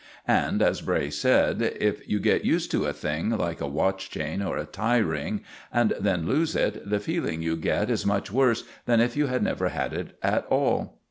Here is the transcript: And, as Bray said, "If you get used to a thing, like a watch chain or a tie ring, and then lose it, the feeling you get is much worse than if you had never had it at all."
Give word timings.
And, 0.27 0.63
as 0.63 0.81
Bray 0.81 1.11
said, 1.11 1.61
"If 1.79 2.09
you 2.09 2.19
get 2.19 2.43
used 2.43 2.71
to 2.71 2.85
a 2.87 2.91
thing, 2.91 3.29
like 3.29 3.61
a 3.61 3.67
watch 3.67 4.09
chain 4.09 4.41
or 4.41 4.57
a 4.57 4.65
tie 4.65 4.97
ring, 4.97 5.41
and 5.71 5.93
then 5.99 6.25
lose 6.25 6.55
it, 6.55 6.89
the 6.89 6.99
feeling 6.99 7.43
you 7.43 7.55
get 7.55 7.87
is 7.91 8.03
much 8.03 8.31
worse 8.31 8.63
than 8.87 8.99
if 8.99 9.15
you 9.15 9.27
had 9.27 9.43
never 9.43 9.69
had 9.69 9.93
it 9.93 10.17
at 10.23 10.47
all." 10.47 10.97